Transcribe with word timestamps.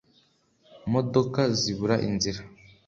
modoka 0.93 1.41
zibura 1.59 1.95
inzira. 2.07 2.41